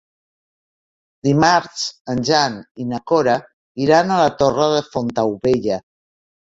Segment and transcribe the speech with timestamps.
[1.27, 1.83] Dimarts
[2.15, 3.39] en Jan i na Cora
[3.89, 5.85] iran a la Torre de Fontaubella.